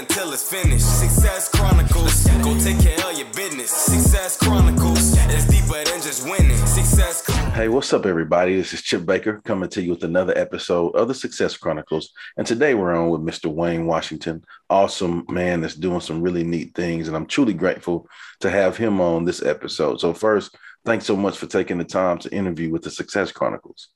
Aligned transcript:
Until 0.00 0.32
it's 0.32 0.48
finished. 0.50 0.98
Success 0.98 1.50
Chronicles. 1.50 2.26
Go 2.42 2.58
take 2.58 2.80
care 2.80 3.06
of 3.06 3.18
your 3.18 3.28
business. 3.34 3.70
Success 3.70 4.38
Chronicles. 4.38 5.14
It's 5.28 5.46
deeper 5.46 5.84
than 5.84 6.00
just 6.00 6.24
winning. 6.24 6.56
Success. 6.56 7.26
Hey, 7.52 7.68
what's 7.68 7.92
up, 7.92 8.06
everybody? 8.06 8.56
This 8.56 8.72
is 8.72 8.80
Chip 8.80 9.04
Baker 9.04 9.42
coming 9.44 9.68
to 9.68 9.82
you 9.82 9.90
with 9.90 10.02
another 10.02 10.32
episode 10.38 10.96
of 10.96 11.08
the 11.08 11.12
Success 11.12 11.54
Chronicles. 11.54 12.12
And 12.38 12.46
today 12.46 12.72
we're 12.72 12.96
on 12.96 13.10
with 13.10 13.20
Mr. 13.20 13.52
Wayne 13.52 13.84
Washington, 13.84 14.42
awesome 14.70 15.26
man 15.28 15.60
that's 15.60 15.74
doing 15.74 16.00
some 16.00 16.22
really 16.22 16.44
neat 16.44 16.74
things. 16.74 17.06
And 17.06 17.14
I'm 17.14 17.26
truly 17.26 17.52
grateful 17.52 18.08
to 18.40 18.48
have 18.48 18.78
him 18.78 19.02
on 19.02 19.26
this 19.26 19.42
episode. 19.42 20.00
So, 20.00 20.14
first, 20.14 20.56
thanks 20.86 21.04
so 21.04 21.14
much 21.14 21.36
for 21.36 21.46
taking 21.46 21.76
the 21.76 21.84
time 21.84 22.16
to 22.20 22.34
interview 22.34 22.70
with 22.70 22.80
the 22.80 22.90
Success 22.90 23.32
Chronicles. 23.32 23.88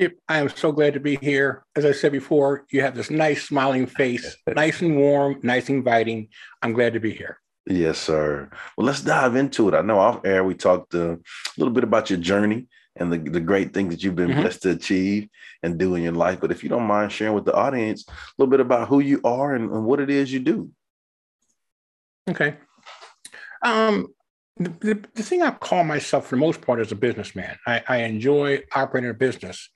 Chip, 0.00 0.18
I 0.28 0.38
am 0.38 0.48
so 0.48 0.72
glad 0.72 0.94
to 0.94 1.00
be 1.00 1.16
here. 1.16 1.64
As 1.76 1.84
I 1.84 1.92
said 1.92 2.10
before, 2.10 2.66
you 2.70 2.80
have 2.80 2.96
this 2.96 3.10
nice 3.10 3.46
smiling 3.46 3.86
face, 3.86 4.36
nice 4.46 4.80
and 4.80 4.96
warm, 4.96 5.38
nice 5.42 5.68
and 5.68 5.78
inviting. 5.78 6.28
I'm 6.62 6.72
glad 6.72 6.94
to 6.94 7.00
be 7.00 7.12
here. 7.12 7.38
Yes, 7.66 7.98
sir. 7.98 8.50
Well, 8.76 8.86
let's 8.86 9.02
dive 9.02 9.36
into 9.36 9.68
it. 9.68 9.74
I 9.74 9.82
know 9.82 9.98
off 9.98 10.24
air 10.24 10.42
we 10.42 10.54
talked 10.54 10.94
uh, 10.94 11.12
a 11.12 11.18
little 11.56 11.72
bit 11.72 11.84
about 11.84 12.10
your 12.10 12.18
journey 12.18 12.66
and 12.96 13.12
the, 13.12 13.18
the 13.18 13.40
great 13.40 13.72
things 13.72 13.94
that 13.94 14.02
you've 14.02 14.16
been 14.16 14.30
mm-hmm. 14.30 14.42
blessed 14.42 14.62
to 14.62 14.70
achieve 14.70 15.28
and 15.62 15.78
do 15.78 15.94
in 15.94 16.02
your 16.02 16.12
life. 16.12 16.40
But 16.40 16.50
if 16.50 16.62
you 16.62 16.68
don't 16.68 16.86
mind 16.86 17.12
sharing 17.12 17.34
with 17.34 17.44
the 17.44 17.54
audience 17.54 18.04
a 18.08 18.12
little 18.36 18.50
bit 18.50 18.60
about 18.60 18.88
who 18.88 18.98
you 18.98 19.20
are 19.24 19.54
and, 19.54 19.70
and 19.70 19.84
what 19.84 20.00
it 20.00 20.10
is 20.10 20.32
you 20.32 20.40
do. 20.40 20.70
Okay. 22.28 22.56
Um, 23.62 24.08
the, 24.56 25.04
the, 25.14 25.22
thing 25.22 25.42
I 25.42 25.50
call 25.50 25.82
myself 25.82 26.28
for 26.28 26.36
the 26.36 26.40
most 26.40 26.60
part 26.60 26.80
is 26.80 26.92
a 26.92 26.94
businessman. 26.94 27.58
I, 27.66 27.82
I 27.88 27.96
enjoy 27.98 28.62
operating 28.72 29.10
a 29.10 29.14
business, 29.14 29.68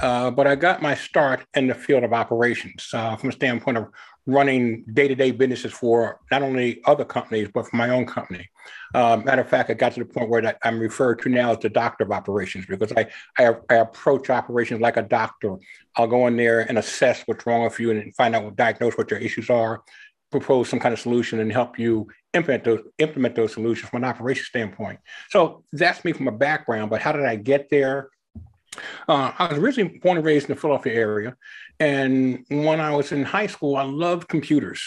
uh, 0.00 0.30
but 0.30 0.46
I 0.46 0.54
got 0.54 0.82
my 0.82 0.94
start 0.94 1.44
in 1.54 1.66
the 1.66 1.74
field 1.74 2.04
of 2.04 2.12
operations 2.12 2.90
uh, 2.94 3.16
from 3.16 3.30
a 3.30 3.32
standpoint 3.32 3.78
of 3.78 3.88
running 4.26 4.84
day-to-day 4.92 5.32
businesses 5.32 5.72
for 5.72 6.20
not 6.30 6.42
only 6.42 6.80
other 6.84 7.04
companies 7.04 7.48
but 7.52 7.66
for 7.66 7.74
my 7.74 7.90
own 7.90 8.06
company. 8.06 8.48
Uh, 8.94 9.20
matter 9.24 9.42
of 9.42 9.48
fact, 9.48 9.68
I 9.68 9.74
got 9.74 9.94
to 9.94 10.00
the 10.00 10.06
point 10.06 10.28
where 10.28 10.56
I'm 10.62 10.78
referred 10.78 11.20
to 11.22 11.28
now 11.28 11.50
as 11.50 11.58
the 11.58 11.68
doctor 11.68 12.04
of 12.04 12.12
operations 12.12 12.66
because 12.66 12.92
I, 12.96 13.08
I, 13.36 13.56
I 13.68 13.74
approach 13.76 14.30
operations 14.30 14.80
like 14.80 14.96
a 14.96 15.02
doctor. 15.02 15.56
I'll 15.96 16.06
go 16.06 16.28
in 16.28 16.36
there 16.36 16.60
and 16.60 16.78
assess 16.78 17.22
what's 17.26 17.46
wrong 17.46 17.64
with 17.64 17.80
you 17.80 17.90
and 17.90 18.14
find 18.14 18.36
out, 18.36 18.54
diagnose 18.54 18.96
what 18.96 19.10
your 19.10 19.18
issues 19.18 19.50
are, 19.50 19.82
propose 20.30 20.68
some 20.68 20.78
kind 20.78 20.92
of 20.92 21.00
solution 21.00 21.40
and 21.40 21.50
help 21.50 21.78
you 21.78 22.06
implement 22.34 22.64
those 22.64 22.80
implement 22.98 23.34
those 23.34 23.52
solutions 23.52 23.88
from 23.88 24.02
an 24.02 24.08
operation 24.08 24.44
standpoint. 24.44 25.00
So 25.30 25.64
that's 25.72 26.04
me 26.04 26.12
from 26.12 26.28
a 26.28 26.32
background. 26.32 26.90
But 26.90 27.00
how 27.00 27.12
did 27.12 27.24
I 27.24 27.36
get 27.36 27.68
there? 27.70 28.10
Uh, 29.08 29.32
I 29.36 29.48
was 29.48 29.58
originally 29.58 29.98
born 29.98 30.16
and 30.16 30.24
raised 30.24 30.48
in 30.48 30.54
the 30.54 30.60
Philadelphia 30.60 30.94
area, 30.94 31.36
and 31.80 32.44
when 32.48 32.80
I 32.80 32.94
was 32.94 33.10
in 33.10 33.24
high 33.24 33.48
school, 33.48 33.76
I 33.76 33.82
loved 33.82 34.28
computers, 34.28 34.80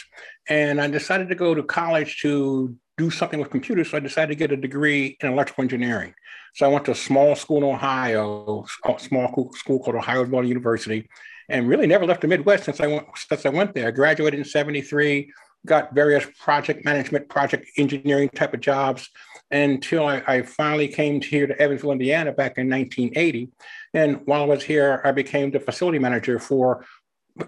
and 0.47 0.79
I 0.79 0.87
decided 0.87 1.27
to 1.29 1.35
go 1.35 1.53
to 1.53 1.63
college 1.63 2.21
to 2.21 2.73
do 2.97 3.09
something 3.09 3.39
with 3.39 3.49
computers. 3.49 3.91
So 3.91 3.97
I 3.97 3.99
decided 3.99 4.29
to 4.29 4.35
get 4.35 4.51
a 4.51 4.57
degree 4.57 5.17
in 5.19 5.31
electrical 5.31 5.63
engineering. 5.63 6.13
So 6.55 6.65
I 6.65 6.69
went 6.69 6.85
to 6.85 6.91
a 6.91 6.95
small 6.95 7.35
school 7.35 7.57
in 7.57 7.63
Ohio, 7.63 8.65
a 8.85 8.99
small 8.99 9.51
school 9.53 9.79
called 9.79 9.95
Ohio 9.95 10.23
Valley 10.25 10.47
University, 10.47 11.09
and 11.49 11.67
really 11.67 11.87
never 11.87 12.05
left 12.05 12.21
the 12.21 12.27
Midwest 12.27 12.65
since 12.65 12.79
I 12.79 12.87
went 12.87 13.07
since 13.17 13.45
I 13.45 13.49
went 13.49 13.73
there. 13.73 13.87
I 13.87 13.91
graduated 13.91 14.39
in 14.39 14.45
'73, 14.45 15.31
got 15.65 15.93
various 15.93 16.25
project 16.39 16.83
management, 16.85 17.29
project 17.29 17.67
engineering 17.77 18.29
type 18.29 18.53
of 18.53 18.59
jobs 18.59 19.09
until 19.51 20.05
I, 20.07 20.21
I, 20.25 20.41
finally 20.41 20.87
came 20.87 21.21
here 21.21 21.47
to 21.47 21.61
Evansville, 21.61 21.91
Indiana 21.91 22.31
back 22.31 22.57
in 22.57 22.69
1980. 22.69 23.49
And 23.93 24.21
while 24.25 24.43
I 24.43 24.45
was 24.45 24.63
here, 24.63 25.01
I 25.05 25.11
became 25.11 25.51
the 25.51 25.59
facility 25.59 25.99
manager 25.99 26.39
for 26.39 26.85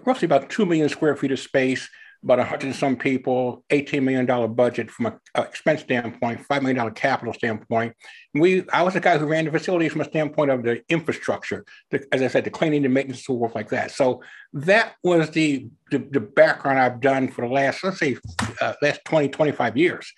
roughly 0.04 0.26
about 0.26 0.48
2 0.50 0.66
million 0.66 0.88
square 0.88 1.16
feet 1.16 1.32
of 1.32 1.40
space 1.40 1.88
about 2.26 2.38
100 2.38 2.74
some 2.74 2.96
people, 2.96 3.64
$18 3.70 4.02
million 4.02 4.52
budget 4.52 4.90
from 4.90 5.06
an 5.06 5.20
expense 5.36 5.82
standpoint, 5.82 6.40
$5 6.46 6.62
million 6.62 6.90
capital 6.92 7.32
standpoint. 7.32 7.94
We, 8.34 8.68
I 8.70 8.82
was 8.82 8.94
the 8.94 9.00
guy 9.00 9.16
who 9.16 9.26
ran 9.26 9.44
the 9.44 9.52
facilities 9.52 9.92
from 9.92 10.00
a 10.00 10.06
standpoint 10.06 10.50
of 10.50 10.64
the 10.64 10.82
infrastructure, 10.88 11.64
the, 11.92 12.04
as 12.10 12.22
I 12.22 12.26
said, 12.26 12.42
the 12.42 12.50
cleaning, 12.50 12.82
the 12.82 12.88
maintenance, 12.88 13.24
so 13.24 13.34
work 13.34 13.54
like 13.54 13.68
that. 13.68 13.92
So 13.92 14.24
that 14.54 14.94
was 15.04 15.30
the, 15.30 15.68
the, 15.92 15.98
the, 15.98 16.18
background 16.18 16.80
I've 16.80 17.00
done 17.00 17.28
for 17.28 17.46
the 17.46 17.52
last, 17.52 17.84
let's 17.84 18.00
say, 18.00 18.16
uh, 18.60 18.74
last 18.82 19.02
20, 19.04 19.28
25 19.28 19.76
years. 19.76 20.12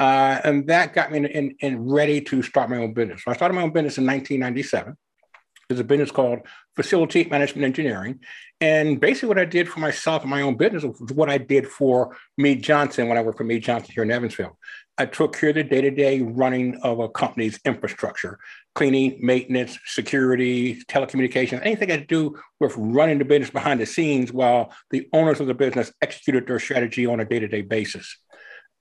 Uh, 0.00 0.40
and 0.42 0.66
that 0.66 0.94
got 0.94 1.12
me 1.12 1.18
in, 1.18 1.26
in, 1.26 1.56
in 1.60 1.88
ready 1.88 2.20
to 2.22 2.42
start 2.42 2.70
my 2.70 2.78
own 2.78 2.92
business. 2.92 3.22
So 3.22 3.30
I 3.30 3.34
started 3.34 3.54
my 3.54 3.62
own 3.62 3.72
business 3.72 3.98
in 3.98 4.06
1997. 4.06 4.96
There's 5.72 5.80
a 5.80 5.84
business 5.84 6.10
called 6.10 6.40
Facility 6.76 7.24
Management 7.24 7.64
Engineering. 7.64 8.20
And 8.60 9.00
basically, 9.00 9.28
what 9.28 9.38
I 9.38 9.46
did 9.46 9.68
for 9.68 9.80
myself 9.80 10.22
and 10.22 10.30
my 10.30 10.42
own 10.42 10.56
business 10.56 10.84
was 10.84 11.12
what 11.12 11.30
I 11.30 11.38
did 11.38 11.66
for 11.66 12.14
Mead 12.36 12.62
Johnson 12.62 13.08
when 13.08 13.16
I 13.16 13.22
worked 13.22 13.38
for 13.38 13.44
Mead 13.44 13.62
Johnson 13.62 13.92
here 13.94 14.02
in 14.02 14.10
Evansville. 14.10 14.58
I 14.98 15.06
took 15.06 15.34
care 15.34 15.48
of 15.48 15.54
the 15.54 15.64
day 15.64 15.80
to 15.80 15.90
day 15.90 16.20
running 16.20 16.76
of 16.82 17.00
a 17.00 17.08
company's 17.08 17.58
infrastructure, 17.64 18.38
cleaning, 18.74 19.18
maintenance, 19.22 19.78
security, 19.86 20.82
telecommunications, 20.84 21.64
anything 21.64 21.90
I 21.90 21.96
do 21.96 22.38
with 22.60 22.74
running 22.76 23.18
the 23.18 23.24
business 23.24 23.50
behind 23.50 23.80
the 23.80 23.86
scenes 23.86 24.30
while 24.30 24.72
the 24.90 25.08
owners 25.14 25.40
of 25.40 25.46
the 25.46 25.54
business 25.54 25.90
executed 26.02 26.46
their 26.46 26.58
strategy 26.58 27.06
on 27.06 27.20
a 27.20 27.24
day 27.24 27.38
to 27.38 27.48
day 27.48 27.62
basis. 27.62 28.18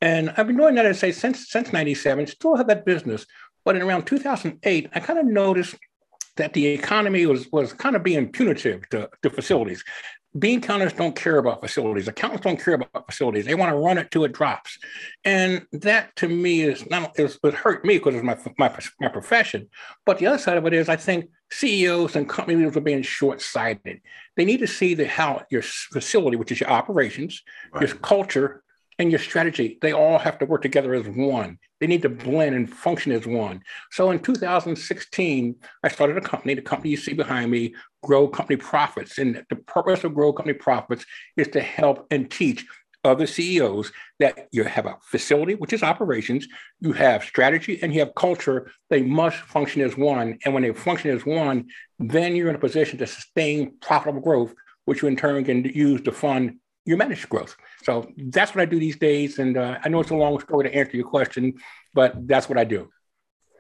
And 0.02 0.32
I've 0.36 0.48
been 0.48 0.58
doing 0.58 0.76
that, 0.76 0.86
I'd 0.86 0.98
say, 0.98 1.12
since 1.12 1.50
since 1.50 1.72
97, 1.72 2.28
still 2.28 2.58
have 2.58 2.68
that 2.68 2.86
business. 2.86 3.26
But 3.64 3.76
in 3.76 3.82
around 3.82 4.06
2008, 4.06 4.90
I 4.94 5.00
kind 5.00 5.20
of 5.20 5.26
noticed 5.26 5.76
that 6.38 6.54
the 6.54 6.66
economy 6.68 7.26
was 7.26 7.48
was 7.52 7.74
kind 7.74 7.96
of 7.96 8.04
being 8.04 8.32
punitive 8.32 8.88
to, 8.90 9.10
to 9.24 9.30
facilities. 9.30 9.84
Bean 10.40 10.62
counters 10.62 10.94
don't 10.94 11.16
care 11.16 11.40
about 11.40 11.60
facilities. 11.60 12.08
Accountants 12.08 12.46
don't 12.46 12.60
care 12.60 12.76
about 12.76 13.06
facilities. 13.06 13.46
They 13.46 13.56
want 13.56 13.72
to 13.72 13.76
run 13.76 13.98
it 13.98 14.12
till 14.12 14.24
it 14.24 14.32
drops, 14.32 14.78
and 15.26 15.66
that 15.74 16.16
to 16.18 16.30
me 16.30 16.62
is 16.62 16.90
not 16.90 17.20
is 17.20 17.38
it 17.44 17.54
hurt 17.54 17.84
me 17.84 17.98
because 17.98 18.16
it's 18.16 18.24
my 18.24 18.38
my 18.58 18.74
my 19.02 19.10
profession. 19.10 19.68
But 20.06 20.20
the 20.20 20.28
other 20.28 20.38
side 20.38 20.58
of 20.58 20.66
it 20.66 20.74
is, 20.74 20.88
I 20.88 20.96
think 20.96 21.30
CEOs 21.52 22.16
and 22.16 22.30
company 22.30 22.58
leaders 22.58 22.78
are 22.78 22.82
being 22.82 23.02
short 23.02 23.42
sighted. 23.42 24.00
They 24.38 24.46
need 24.46 24.60
to 24.60 24.68
see 24.68 24.94
that 24.96 25.08
how 25.08 25.44
your 25.52 25.64
facility, 25.64 26.38
which 26.38 26.52
is 26.52 26.62
your 26.62 26.70
operations, 26.70 27.44
right. 27.74 27.88
your 27.88 27.98
culture, 27.98 28.64
and 29.02 29.10
your 29.12 29.20
strategy, 29.20 29.80
they 29.82 29.94
all 29.94 30.20
have 30.20 30.38
to 30.38 30.46
work 30.46 30.62
together 30.62 30.94
as 30.94 31.08
one. 31.08 31.58
They 31.80 31.88
need 31.88 32.04
to 32.04 32.10
blend 32.10 32.54
and 32.54 32.72
function 32.72 33.12
as 33.12 33.26
one. 33.26 33.64
So 33.90 34.12
in 34.12 34.20
2016, 34.20 35.56
I 35.84 35.88
started 35.88 36.18
a 36.18 36.22
company, 36.22 36.54
the 36.54 36.62
company 36.62 36.92
you 36.92 36.98
see 36.98 37.14
behind 37.14 37.50
me, 37.50 37.74
Grow 38.04 38.28
Company 38.28 38.58
Profits. 38.58 39.18
And 39.18 39.44
the 39.50 39.56
purpose 39.56 40.04
of 40.04 40.14
Grow 40.14 40.32
Company 40.32 40.54
Profits 40.54 41.04
is 41.36 41.48
to 41.48 41.62
help 41.62 42.06
and 42.12 42.30
teach 42.30 42.64
other 43.04 43.26
CEOs 43.26 43.92
that 44.20 44.48
you 44.52 44.64
have 44.66 44.86
a 44.86 44.98
facility, 45.02 45.56
which 45.56 45.74
is 45.74 45.82
operations, 45.82 46.48
you 46.80 46.94
have 46.94 47.24
strategy, 47.24 47.80
and 47.82 47.92
you 47.92 48.02
have 48.02 48.14
culture. 48.14 48.70
They 48.92 49.02
must 49.02 49.38
function 49.38 49.82
as 49.82 49.98
one. 49.98 50.38
And 50.46 50.54
when 50.54 50.62
they 50.62 50.74
function 50.74 51.10
as 51.10 51.26
one, 51.26 51.70
then 51.98 52.36
you're 52.36 52.50
in 52.50 52.56
a 52.56 52.60
position 52.60 53.00
to 53.00 53.08
sustain 53.08 53.78
profitable 53.82 54.22
growth, 54.22 54.54
which 54.86 55.02
you 55.02 55.08
in 55.08 55.16
turn 55.16 55.44
can 55.44 55.64
use 55.64 56.02
to 56.02 56.12
fund 56.12 56.58
your 56.86 56.98
managed 56.98 57.30
growth. 57.30 57.56
So 57.84 58.12
that's 58.18 58.56
what 58.56 58.62
I 58.62 58.66
do 58.66 58.80
these 58.80 58.98
days. 58.98 59.40
And 59.40 59.58
uh, 59.58 59.78
I 59.84 59.90
know 59.90 60.00
it's 60.00 60.12
a 60.12 60.16
long 60.16 60.40
story 60.40 60.70
to 60.70 60.76
answer 60.76 60.98
your 60.98 61.08
question, 61.08 61.56
but 61.94 62.28
that's 62.28 62.50
what 62.50 62.58
I 62.58 62.64
do. 62.64 62.90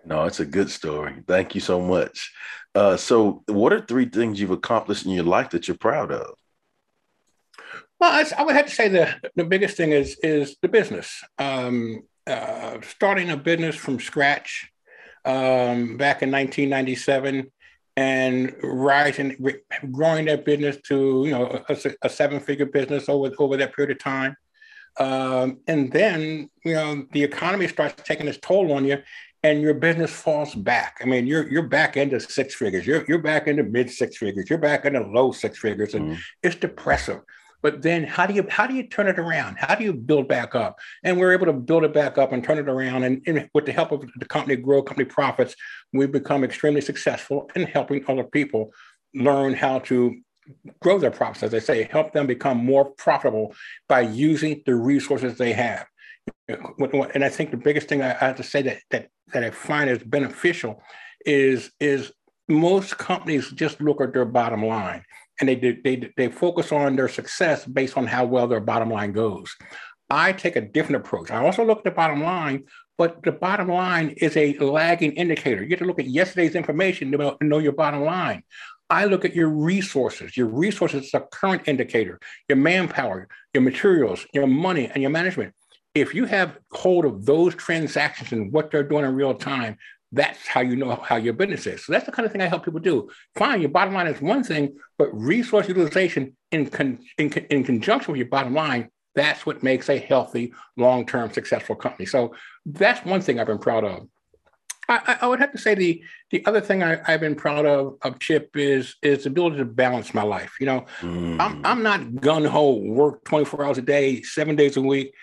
No, 0.06 0.26
it's 0.26 0.40
a 0.40 0.46
good 0.46 0.70
story. 0.70 1.22
Thank 1.28 1.54
you 1.54 1.62
so 1.62 1.80
much. 1.80 2.32
Uh, 2.74 2.98
so, 2.98 3.44
what 3.46 3.74
are 3.74 3.82
three 3.82 4.06
things 4.06 4.40
you've 4.40 4.50
accomplished 4.50 5.06
in 5.06 5.12
your 5.12 5.26
life 5.26 5.52
that 5.52 5.68
you're 5.68 5.78
proud 5.78 6.12
of? 6.12 6.34
Well, 8.00 8.12
I, 8.12 8.26
I 8.36 8.44
would 8.44 8.56
have 8.56 8.66
to 8.66 8.72
say 8.72 8.88
the 8.88 9.14
the 9.36 9.44
biggest 9.44 9.78
thing 9.78 9.92
is 9.92 10.18
is 10.24 10.56
the 10.62 10.70
business. 10.70 11.24
Um, 11.38 12.02
uh, 12.26 12.80
starting 12.82 13.30
a 13.30 13.38
business 13.38 13.76
from 13.76 14.00
scratch 14.00 14.72
um, 15.26 15.98
back 15.98 16.24
in 16.24 16.32
1997 16.32 17.52
and 17.98 18.56
rising, 18.64 19.36
growing 19.92 20.26
that 20.26 20.46
business 20.46 20.78
to 20.88 21.24
you 21.26 21.32
know 21.32 21.64
a, 21.68 21.78
a 22.04 22.10
seven-figure 22.10 22.68
business 22.68 23.10
over 23.10 23.32
over 23.40 23.58
that 23.58 23.76
period 23.76 23.92
of 23.92 24.00
time. 24.00 24.36
Um, 25.00 25.60
and 25.68 25.92
then 25.92 26.50
you 26.64 26.74
know 26.74 27.06
the 27.12 27.24
economy 27.24 27.68
starts 27.68 28.02
taking 28.04 28.28
its 28.28 28.40
toll 28.42 28.72
on 28.74 28.86
you, 28.86 28.98
and 29.44 29.62
your 29.62 29.74
business 29.74 30.12
falls 30.12 30.54
back. 30.54 31.00
I 31.02 31.06
mean, 31.06 31.28
you're 31.28 31.50
you're 31.50 31.68
back 31.68 31.98
into 31.98 32.20
six 32.20 32.56
figures. 32.56 32.86
You're 32.86 33.06
you're 33.08 33.22
back 33.22 33.48
into 33.48 33.64
mid 33.64 33.90
six 33.90 34.18
figures. 34.18 34.50
You're 34.50 34.60
back 34.60 34.86
into 34.86 35.02
low 35.02 35.32
six 35.32 35.60
figures, 35.60 35.94
and 35.94 36.12
mm-hmm. 36.12 36.20
it's 36.44 36.56
depressive. 36.56 37.22
But 37.62 37.82
then 37.82 38.04
how 38.04 38.26
do 38.26 38.34
you 38.34 38.46
how 38.50 38.68
do 38.68 38.74
you 38.74 38.88
turn 38.88 39.08
it 39.08 39.20
around? 39.20 39.58
How 39.58 39.76
do 39.76 39.84
you 39.84 39.94
build 39.94 40.28
back 40.28 40.56
up? 40.56 40.80
And 41.04 41.20
we're 41.20 41.34
able 41.34 41.46
to 41.46 41.54
build 41.54 41.84
it 41.84 41.94
back 41.94 42.18
up 42.18 42.32
and 42.32 42.44
turn 42.44 42.58
it 42.58 42.68
around. 42.68 43.04
And, 43.04 43.22
and 43.28 43.50
with 43.54 43.66
the 43.66 43.72
help 43.72 43.92
of 43.92 44.10
the 44.18 44.26
company 44.26 44.56
grow, 44.56 44.82
company 44.82 45.06
profits, 45.06 45.56
we've 45.94 46.12
become 46.12 46.44
extremely 46.44 46.82
successful 46.82 47.50
in 47.56 47.64
helping 47.64 48.04
other 48.08 48.24
people 48.24 48.72
learn 49.14 49.54
how 49.54 49.80
to 49.80 50.16
grow 50.80 50.98
their 50.98 51.12
profits, 51.12 51.44
as 51.44 51.52
they 51.52 51.60
say, 51.60 51.84
help 51.84 52.14
them 52.14 52.28
become 52.28 52.58
more 52.58 52.86
profitable 52.86 53.54
by 53.88 54.02
using 54.02 54.62
the 54.66 54.76
resources 54.76 55.38
they 55.38 55.54
have. 55.54 55.86
And 56.48 57.24
I 57.24 57.30
think 57.30 57.52
the 57.52 57.58
biggest 57.58 57.88
thing 57.88 58.02
I 58.02 58.14
have 58.14 58.36
to 58.38 58.44
say 58.44 58.62
that 58.64 58.80
that 58.90 59.10
that 59.34 59.44
I 59.44 59.52
find 59.52 59.90
is 59.90 60.00
beneficial 60.04 60.82
is 61.26 61.72
is 61.80 62.12
most 62.50 62.98
companies 62.98 63.50
just 63.52 63.80
look 63.80 64.02
at 64.02 64.14
their 64.14 64.26
bottom 64.26 64.66
line 64.66 65.04
and 65.42 65.50
they 65.50 65.56
they 65.56 66.14
they 66.16 66.30
focus 66.30 66.72
on 66.72 66.96
their 66.96 67.10
success 67.10 67.66
based 67.66 67.98
on 67.98 68.08
how 68.08 68.26
well 68.26 68.48
their 68.48 68.62
bottom 68.62 68.90
line 68.90 69.12
goes. 69.12 69.54
I 70.10 70.34
take 70.34 70.56
a 70.56 70.62
different 70.62 71.04
approach. 71.04 71.32
I 71.32 71.44
also 71.44 71.66
look 71.66 71.80
at 71.80 71.84
the 71.84 71.92
bottom 71.92 72.22
line, 72.22 72.66
but 72.98 73.24
the 73.24 73.32
bottom 73.32 73.68
line 73.70 74.10
is 74.18 74.38
a 74.38 74.58
lagging 74.60 75.14
indicator. 75.14 75.64
You 75.64 75.72
have 75.72 75.80
to 75.80 75.86
look 75.86 76.00
at 76.00 76.08
yesterday's 76.08 76.56
information 76.56 77.12
to 77.12 77.38
know 77.42 77.60
your 77.60 77.72
bottom 77.72 78.04
line. 78.04 78.44
I 78.90 79.06
look 79.06 79.24
at 79.24 79.34
your 79.34 79.48
resources. 79.48 80.36
Your 80.36 80.48
resources 80.48 81.06
is 81.06 81.14
a 81.14 81.22
current 81.22 81.64
indicator, 81.66 82.20
your 82.50 82.58
manpower, 82.58 83.30
your 83.54 83.64
materials, 83.64 84.28
your 84.34 84.48
money, 84.48 84.92
and 84.94 85.02
your 85.02 85.12
management. 85.12 85.54
If 85.96 86.14
you 86.14 86.26
have 86.26 86.58
hold 86.72 87.06
of 87.06 87.26
those 87.26 87.56
transactions 87.56 88.34
and 88.34 88.52
what 88.52 88.70
they're 88.70 88.84
doing 88.84 89.06
in 89.06 89.16
real 89.16 89.34
time, 89.34 89.78
that's 90.12 90.48
how 90.48 90.62
you 90.62 90.76
know 90.76 90.96
how 90.96 91.16
your 91.16 91.34
business 91.34 91.66
is. 91.66 91.86
So 91.86 91.94
that's 91.94 92.06
the 92.06 92.12
kind 92.12 92.26
of 92.26 92.32
thing 92.32 92.42
I 92.42 92.48
help 92.48 92.66
people 92.66 92.80
do. 92.80 93.10
Fine, 93.36 93.62
your 93.62 93.70
bottom 93.70 93.94
line 93.94 94.08
is 94.08 94.22
one 94.22 94.44
thing, 94.44 94.76
but 94.98 95.10
resource 95.14 95.68
utilization 95.68 96.36
in, 96.52 96.70
con- 96.70 97.00
in, 97.18 97.32
in 97.50 97.64
conjunction 97.64 98.12
with 98.12 98.20
your 98.20 98.28
bottom 98.28 98.54
line, 98.54 98.90
that's 99.16 99.46
what 99.46 99.64
makes 99.64 99.90
a 99.90 99.98
healthy, 99.98 100.54
long-term, 100.78 101.32
successful 101.34 101.76
company. 101.76 102.06
So 102.06 102.34
that's 102.66 103.06
one 103.06 103.22
thing 103.22 103.40
I've 103.40 103.48
been 103.48 103.58
proud 103.58 103.84
of. 103.84 104.08
I, 104.90 105.18
I 105.22 105.28
would 105.28 105.40
have 105.40 105.52
to 105.54 105.58
say 105.58 105.74
the 105.74 106.04
the 106.32 106.46
other 106.46 106.60
thing 106.60 106.84
I, 106.84 107.00
have 107.06 107.22
been 107.22 107.36
proud 107.36 107.66
of 107.66 107.98
of 108.02 108.20
Chip 108.20 108.50
is 108.56 108.96
is 109.02 109.24
the 109.24 109.30
ability 109.30 109.58
to 109.58 109.66
balance 109.66 110.14
my 110.14 110.24
life. 110.24 110.58
You 110.60 110.66
know, 110.66 110.86
mm. 111.00 111.40
I'm 111.40 111.66
I'm 111.66 111.84
not 111.84 112.16
gun 112.20 112.44
ho 112.44 112.74
work 112.76 113.24
24 113.24 113.64
hours 113.64 113.78
a 113.78 113.82
day, 113.82 114.22
seven 114.22 114.56
days 114.56 114.76
a 114.76 114.82
week. 114.82 115.14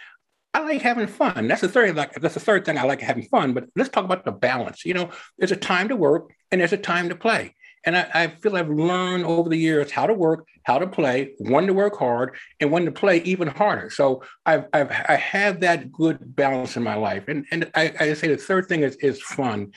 I 0.58 0.62
like 0.62 0.82
having 0.82 1.06
fun. 1.06 1.46
That's 1.46 1.60
the 1.60 1.68
third 1.68 1.94
like 1.94 2.14
that's 2.14 2.34
the 2.34 2.40
third 2.40 2.64
thing 2.64 2.78
I 2.78 2.82
like 2.82 3.00
having 3.00 3.22
fun. 3.24 3.54
But 3.54 3.66
let's 3.76 3.90
talk 3.90 4.04
about 4.04 4.24
the 4.24 4.32
balance. 4.32 4.84
You 4.84 4.92
know, 4.92 5.10
there's 5.38 5.52
a 5.52 5.56
time 5.56 5.88
to 5.88 5.94
work 5.94 6.34
and 6.50 6.60
there's 6.60 6.72
a 6.72 6.76
time 6.76 7.08
to 7.10 7.14
play. 7.14 7.54
And 7.84 7.96
I, 7.96 8.10
I, 8.12 8.26
feel 8.26 8.56
I've 8.56 8.68
learned 8.68 9.24
over 9.24 9.48
the 9.48 9.56
years 9.56 9.92
how 9.92 10.08
to 10.08 10.12
work, 10.12 10.48
how 10.64 10.80
to 10.80 10.86
play, 10.88 11.34
when 11.38 11.68
to 11.68 11.72
work 11.72 11.96
hard, 11.96 12.34
and 12.58 12.72
when 12.72 12.84
to 12.86 12.90
play 12.90 13.18
even 13.18 13.46
harder. 13.46 13.88
So 13.88 14.24
I've, 14.44 14.64
I've 14.72 14.90
I 14.90 15.14
have 15.14 15.60
that 15.60 15.92
good 15.92 16.34
balance 16.34 16.76
in 16.76 16.82
my 16.82 16.96
life. 16.96 17.28
And 17.28 17.46
and 17.52 17.70
I, 17.76 17.94
I 18.00 18.14
say 18.14 18.26
the 18.26 18.36
third 18.36 18.66
thing 18.66 18.82
is 18.82 18.96
is 18.96 19.22
fun. 19.22 19.70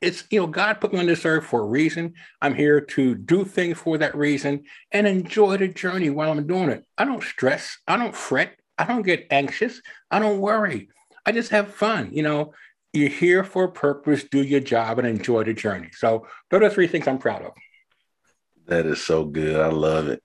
It's 0.00 0.22
you 0.30 0.38
know 0.38 0.46
God 0.46 0.80
put 0.80 0.92
me 0.92 1.00
on 1.00 1.06
this 1.06 1.24
earth 1.24 1.46
for 1.46 1.62
a 1.62 1.66
reason. 1.66 2.14
I'm 2.40 2.54
here 2.54 2.80
to 2.80 3.16
do 3.16 3.44
things 3.44 3.76
for 3.76 3.98
that 3.98 4.14
reason 4.14 4.62
and 4.92 5.08
enjoy 5.08 5.56
the 5.56 5.66
journey 5.66 6.10
while 6.10 6.30
I'm 6.30 6.46
doing 6.46 6.68
it. 6.68 6.86
I 6.96 7.04
don't 7.04 7.24
stress. 7.24 7.78
I 7.88 7.96
don't 7.96 8.14
fret. 8.14 8.59
I 8.80 8.84
don't 8.84 9.02
get 9.02 9.26
anxious. 9.30 9.82
I 10.10 10.18
don't 10.20 10.40
worry. 10.40 10.88
I 11.26 11.32
just 11.32 11.50
have 11.50 11.74
fun. 11.74 12.08
You 12.12 12.22
know, 12.22 12.54
you're 12.94 13.10
here 13.10 13.44
for 13.44 13.64
a 13.64 13.70
purpose, 13.70 14.24
do 14.24 14.42
your 14.42 14.60
job, 14.60 14.98
and 14.98 15.06
enjoy 15.06 15.44
the 15.44 15.52
journey. 15.52 15.90
So 15.92 16.26
those 16.50 16.62
are 16.62 16.70
three 16.70 16.86
things 16.86 17.06
I'm 17.06 17.18
proud 17.18 17.42
of. 17.42 17.52
That 18.68 18.86
is 18.86 19.04
so 19.04 19.24
good. 19.24 19.60
I 19.60 19.68
love 19.68 20.08
it. 20.08 20.22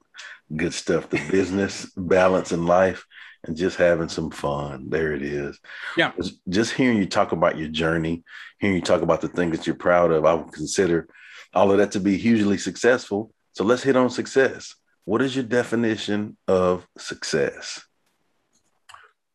Good 0.56 0.74
stuff. 0.74 1.10
The 1.10 1.19
business, 1.30 1.92
balance 1.98 2.54
in 2.54 2.66
life, 2.66 3.06
and 3.44 3.57
just 3.57 3.75
having 3.75 4.07
some 4.07 4.31
fun. 4.31 4.90
There 4.90 5.12
it 5.12 5.22
is. 5.22 5.60
Yeah. 5.98 6.13
Just 6.48 6.75
hearing 6.75 6.98
you 6.98 7.07
talk 7.07 7.34
about 7.34 7.57
your 7.57 7.68
journey, 7.68 8.24
hearing 8.60 8.78
you 8.78 8.81
talk 8.81 9.02
about 9.02 9.19
the 9.19 9.28
things 9.28 9.57
that 9.57 9.68
you're 9.68 9.75
proud 9.75 10.12
of, 10.13 10.24
I 10.24 10.34
would 10.34 10.54
consider 10.54 11.10
all 11.54 11.74
of 11.74 11.80
that 11.80 11.92
to 11.92 12.00
be 12.00 12.16
hugely 12.16 12.57
successful. 12.57 13.34
So 13.52 13.66
let's 13.66 13.84
hit 13.84 13.98
on 13.98 14.10
success. 14.10 14.75
What 15.04 15.22
is 15.22 15.36
your 15.36 15.44
definition 15.44 16.38
of 16.48 16.88
success? 16.98 17.84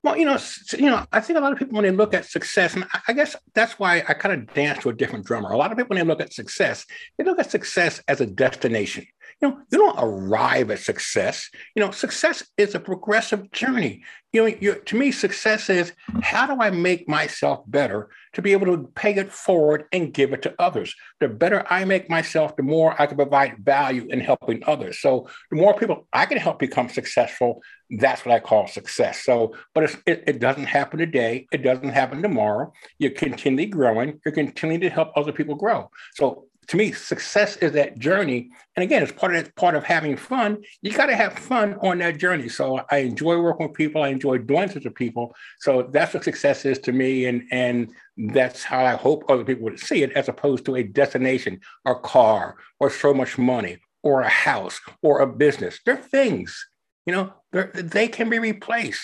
Well, 0.03 0.17
you 0.17 0.25
know, 0.25 0.39
you 0.79 0.87
know, 0.87 1.05
I 1.13 1.21
think 1.21 1.39
a 1.39 1.43
lot 1.43 1.53
of 1.53 1.59
people 1.59 1.77
when 1.77 1.85
they 1.85 1.91
look 1.91 2.15
at 2.15 2.25
success, 2.25 2.75
and 2.75 2.87
I 3.07 3.13
guess 3.13 3.37
that's 3.55 3.79
why 3.79 4.03
I 4.09 4.15
kind 4.15 4.35
of 4.35 4.55
dance 4.55 4.83
to 4.83 4.89
a 4.89 4.95
different 4.95 5.27
drummer. 5.27 5.51
A 5.51 5.59
lot 5.59 5.73
of 5.73 5.77
people 5.77 5.95
when 5.95 5.99
they 5.99 6.09
look 6.11 6.23
at 6.23 6.33
success, 6.33 6.87
they 7.19 7.25
look 7.25 7.39
at 7.39 7.51
success 7.51 8.01
as 8.09 8.23
a 8.23 8.27
destination. 8.27 9.07
You 9.41 9.49
know, 9.49 9.59
you 9.73 9.79
don't 9.79 9.97
arrive 9.99 10.71
at 10.71 10.81
success. 10.81 11.49
You 11.75 11.83
know, 11.83 11.91
success 11.91 12.47
is 12.59 12.75
a 12.75 12.81
progressive 12.81 13.51
journey. 13.53 14.05
You 14.33 14.57
know, 14.61 14.75
to 14.75 14.97
me, 14.97 15.11
success 15.11 15.71
is 15.71 15.93
how 16.23 16.47
do 16.47 16.61
I 16.61 16.71
make 16.71 17.09
myself 17.09 17.65
better 17.67 18.11
to 18.35 18.43
be 18.43 18.53
able 18.53 18.67
to 18.67 18.87
pay 18.95 19.15
it 19.15 19.33
forward 19.33 19.87
and 19.93 20.13
give 20.13 20.33
it 20.33 20.43
to 20.43 20.55
others? 20.59 20.95
The 21.21 21.29
better 21.29 21.65
I 21.71 21.85
make 21.85 22.11
myself, 22.11 22.55
the 22.55 22.63
more 22.63 23.01
I 23.01 23.07
can 23.07 23.17
provide 23.17 23.65
value 23.65 24.07
in 24.11 24.21
helping 24.21 24.63
others. 24.67 25.01
So 25.01 25.29
the 25.51 25.57
more 25.57 25.75
people 25.75 26.07
I 26.13 26.27
can 26.27 26.39
help 26.39 26.59
become 26.59 26.91
successful, 26.91 27.63
that's 27.99 28.25
what 28.25 28.35
I 28.35 28.41
call 28.41 28.69
success. 28.69 29.25
So, 29.25 29.57
but 29.75 29.97
it, 30.07 30.23
it 30.27 30.39
doesn't 30.39 30.67
happen 30.67 31.01
today. 31.01 31.47
It 31.51 31.63
doesn't 31.63 31.89
happen 31.89 32.23
tomorrow. 32.23 32.73
You're 32.99 33.11
continually 33.13 33.67
growing. 33.67 34.21
You're 34.25 34.35
continuing 34.35 34.83
to 34.83 34.91
help 34.91 35.11
other 35.17 35.33
people 35.33 35.57
grow. 35.57 35.91
So 36.15 36.45
to 36.69 36.77
me, 36.77 36.93
success 36.93 37.57
is 37.57 37.73
that 37.73 37.99
journey. 37.99 38.51
And 38.77 38.85
again, 38.85 39.03
it's 39.03 39.13
part 39.13 39.35
of 39.35 39.55
part 39.57 39.75
of 39.75 39.83
having 39.83 40.17
fun. 40.17 40.63
You 40.83 40.93
got 40.93 41.07
to 41.07 41.17
have 41.17 41.33
fun 41.33 41.75
on 41.83 41.99
that 41.99 42.19
journey. 42.19 42.49
So 42.49 42.83
I 42.91 42.99
enjoy 42.99 43.41
working 43.41 43.67
with 43.67 43.77
people. 43.77 44.03
I 44.03 44.09
enjoy 44.09 44.39
doing 44.39 44.69
things 44.69 44.85
with 44.85 44.95
people. 44.95 45.35
So 45.59 45.89
that's 45.91 46.15
what 46.15 46.25
success 46.25 46.65
is 46.65 46.79
to 46.81 46.93
me. 46.93 47.27
And 47.27 47.43
and 47.51 47.91
that's 48.17 48.63
how 48.63 48.85
I 48.85 48.95
hope 48.95 49.25
other 49.29 49.45
people 49.45 49.65
would 49.65 49.81
see 49.81 50.03
it, 50.03 50.13
as 50.13 50.29
opposed 50.29 50.65
to 50.67 50.77
a 50.77 50.83
destination, 50.83 51.61
or 51.85 52.01
car, 52.01 52.57
or 52.79 52.91
so 52.91 53.13
much 53.13 53.37
money, 53.37 53.79
or 54.03 54.21
a 54.21 54.29
house, 54.29 54.81
or 55.03 55.21
a 55.21 55.27
business. 55.27 55.81
They're 55.85 55.97
things, 55.97 56.69
you 57.07 57.13
know, 57.15 57.33
they 57.53 57.67
they 57.75 58.09
can 58.09 58.31
be 58.31 58.39
replaced. 58.39 59.03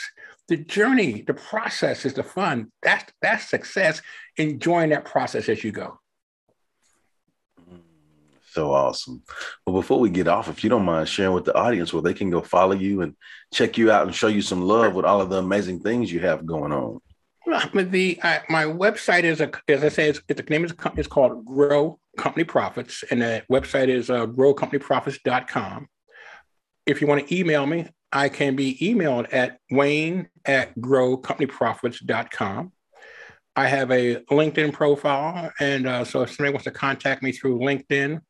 The 0.48 0.58
journey, 0.58 1.22
the 1.26 1.34
process 1.34 2.04
is 2.04 2.14
the 2.14 2.22
fun. 2.22 2.70
That's 2.82 3.12
that's 3.20 3.48
success. 3.48 4.02
Enjoying 4.36 4.90
that 4.90 5.04
process 5.04 5.48
as 5.48 5.64
you 5.64 5.72
go. 5.72 5.98
So 8.56 8.72
awesome. 8.72 9.22
Well, 9.66 9.76
before 9.76 10.00
we 10.00 10.08
get 10.08 10.28
off, 10.28 10.48
if 10.48 10.64
you 10.64 10.70
don't 10.70 10.86
mind 10.86 11.10
sharing 11.10 11.34
with 11.34 11.44
the 11.44 11.54
audience 11.54 11.92
where 11.92 12.00
they 12.00 12.14
can 12.14 12.30
go 12.30 12.40
follow 12.40 12.74
you 12.74 13.02
and 13.02 13.14
check 13.52 13.76
you 13.76 13.90
out 13.90 14.06
and 14.06 14.14
show 14.14 14.28
you 14.28 14.40
some 14.40 14.62
love 14.62 14.94
with 14.94 15.04
all 15.04 15.20
of 15.20 15.28
the 15.28 15.36
amazing 15.36 15.80
things 15.80 16.10
you 16.10 16.20
have 16.20 16.46
going 16.46 16.72
on. 16.72 16.98
The 17.74 18.18
uh, 18.22 18.38
my 18.48 18.64
website 18.64 19.24
is 19.24 19.42
a, 19.42 19.50
as 19.68 19.84
I 19.84 19.90
say, 19.90 20.08
it's, 20.08 20.22
it's 20.30 20.40
the 20.40 20.48
name 20.48 20.64
of 20.64 20.70
the 20.70 20.74
company 20.74 21.02
is 21.02 21.06
called 21.06 21.44
Grow 21.44 21.98
Company 22.16 22.44
Profits, 22.44 23.04
and 23.10 23.20
the 23.20 23.42
website 23.52 23.88
is 23.88 24.08
uh, 24.08 24.24
growcompanyprofits.com. 24.24 25.86
If 26.86 27.02
you 27.02 27.06
want 27.06 27.28
to 27.28 27.38
email 27.38 27.66
me, 27.66 27.90
I 28.10 28.30
can 28.30 28.56
be 28.56 28.78
emailed 28.78 29.26
at 29.34 29.58
wayne 29.70 30.30
at 30.46 30.74
growcompanyprofits.com. 30.78 32.72
I 33.54 33.66
have 33.66 33.90
a 33.90 34.16
LinkedIn 34.30 34.72
profile, 34.72 35.52
and 35.60 35.86
uh, 35.86 36.04
so 36.06 36.22
if 36.22 36.30
somebody 36.30 36.54
wants 36.54 36.64
to 36.64 36.70
contact 36.70 37.22
me 37.22 37.32
through 37.32 37.58
LinkedIn, 37.58 38.22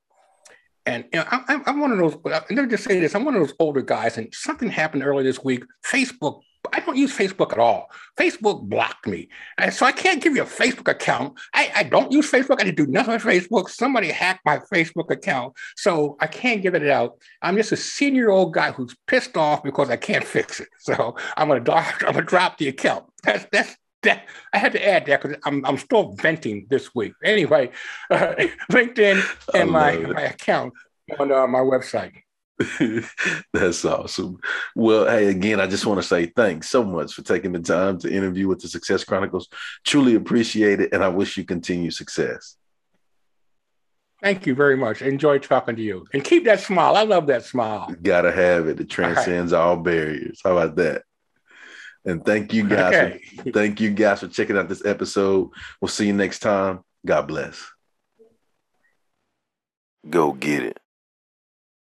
and 0.87 1.05
you 1.13 1.21
know, 1.21 1.27
I, 1.29 1.61
am 1.67 1.81
one 1.81 1.93
of 1.93 1.99
those. 1.99 2.15
Uh, 2.15 2.41
let 2.51 2.51
me 2.51 2.67
just 2.69 2.85
say 2.85 3.01
this: 3.01 3.15
I'm 3.15 3.25
one 3.25 3.35
of 3.35 3.41
those 3.41 3.55
older 3.59 3.83
guys, 3.83 4.17
and 4.17 4.33
something 4.33 4.69
happened 4.69 5.05
earlier 5.05 5.25
this 5.25 5.43
week. 5.43 5.65
Facebook. 5.85 6.41
I 6.73 6.81
don't 6.81 6.97
use 6.97 7.17
Facebook 7.17 7.53
at 7.53 7.61
all. 7.61 7.93
Facebook 8.19 8.63
blocked 8.63 9.07
me, 9.07 9.29
and 9.59 9.73
so 9.73 9.87
I 9.87 9.93
can't 9.93 10.23
give 10.23 10.35
you 10.35 10.43
a 10.43 10.47
Facebook 10.47 10.91
account. 10.91 11.39
I, 11.55 11.71
I 11.77 11.83
don't 11.85 12.11
use 12.11 12.31
Facebook. 12.31 12.61
I 12.61 12.65
didn't 12.65 12.77
do 12.77 12.87
nothing 12.87 13.15
with 13.15 13.23
Facebook. 13.23 13.69
Somebody 13.69 14.11
hacked 14.11 14.45
my 14.45 14.59
Facebook 14.73 15.11
account, 15.11 15.55
so 15.77 16.17
I 16.21 16.27
can't 16.27 16.63
give 16.63 16.75
it 16.75 16.89
out. 16.89 17.19
I'm 17.43 17.57
just 17.57 17.73
a 17.73 17.77
senior 17.77 18.31
old 18.31 18.53
guy 18.53 18.73
who's 18.73 18.97
pissed 19.07 19.37
off 19.37 19.63
because 19.63 19.91
I 19.91 19.97
can't 19.97 20.25
fix 20.25 20.61
it. 20.61 20.69
So 20.79 21.17
I'm 21.37 21.49
gonna 21.49 21.61
drop. 21.61 21.85
I'm 22.07 22.15
gonna 22.15 22.23
drop 22.23 22.59
the 22.59 22.69
account. 22.69 23.07
That's 23.25 23.47
that's 23.51 23.77
that, 24.07 24.27
I 24.53 24.59
had 24.59 24.73
to 24.73 24.89
add 24.89 25.07
that 25.07 25.23
because 25.23 25.39
I'm, 25.45 25.65
I'm 25.65 25.79
still 25.79 26.13
venting 26.15 26.67
this 26.69 26.95
week. 26.95 27.13
Anyway, 27.23 27.71
uh, 28.11 28.35
LinkedIn 28.73 29.23
and 29.55 29.71
my, 29.71 29.97
my 29.97 30.23
account 30.23 30.73
on 31.19 31.31
uh, 31.31 31.47
my 31.47 31.61
website. 31.61 32.13
That's 33.53 33.85
awesome. 33.85 34.39
Well, 34.75 35.07
hey, 35.07 35.27
again, 35.29 35.61
I 35.61 35.67
just 35.67 35.85
want 35.85 36.01
to 36.01 36.07
say 36.07 36.27
thanks 36.27 36.71
so 36.71 36.83
much 36.83 37.13
for 37.13 37.23
taking 37.23 37.53
the 37.53 37.61
time 37.61 37.99
to 37.99 38.13
interview 38.13 38.49
with 38.49 38.61
the 38.61 38.69
Success 38.69 39.05
Chronicles. 39.05 39.49
Truly 39.85 40.15
appreciate 40.15 40.81
it, 40.81 40.93
and 40.93 41.05
I 41.05 41.09
wish 41.09 41.37
you 41.37 41.45
continued 41.45 41.93
success. 41.93 42.57
Thank 44.23 44.47
you 44.47 44.55
very 44.55 44.77
much. 44.77 45.03
Enjoy 45.03 45.39
talking 45.39 45.77
to 45.77 45.83
you, 45.83 46.07
and 46.15 46.25
keep 46.25 46.45
that 46.47 46.61
smile. 46.61 46.97
I 46.97 47.03
love 47.03 47.27
that 47.27 47.45
smile. 47.45 47.95
gotta 48.03 48.33
have 48.33 48.69
it. 48.69 48.81
It 48.81 48.89
transcends 48.89 49.53
all, 49.53 49.61
right. 49.61 49.77
all 49.77 49.83
barriers. 49.83 50.41
How 50.43 50.57
about 50.57 50.77
that? 50.77 51.03
And 52.07 52.25
thank 52.25 52.55
you 52.55 52.69
guys. 52.69 52.95
Okay. 52.95 53.19
For, 53.19 53.51
thank 53.53 53.81
you 53.81 53.91
guys 53.91 54.21
for 54.21 54.29
checking 54.29 54.57
out 54.57 54.69
this 54.69 54.85
episode. 54.87 55.51
We'll 55.81 55.89
see 55.89 56.07
you 56.07 56.13
next 56.13 56.39
time. 56.39 56.81
God 57.05 57.29
bless. 57.29 57.63
Go 60.09 60.33
get 60.33 60.63
it. 60.63 60.79